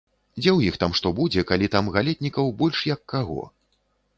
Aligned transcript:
Дзе 0.37 0.49
ў 0.57 0.71
іх 0.71 0.79
там 0.83 0.95
што 0.99 1.11
будзе, 1.19 1.43
калі 1.51 1.69
там 1.75 1.91
галетнікаў 1.99 2.51
больш, 2.63 2.81
як 2.93 3.01
каго. 3.15 3.39